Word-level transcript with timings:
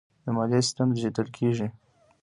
د 0.23 0.25
مالیې 0.35 0.59
سیستم 0.67 0.87
ډیجیټل 0.95 1.27
کیږي 1.37 1.67